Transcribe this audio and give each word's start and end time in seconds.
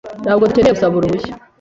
Ntabwo 0.23 0.43
dukeneye 0.47 0.73
gusaba 0.75 0.95
uruhushya. 0.97 1.33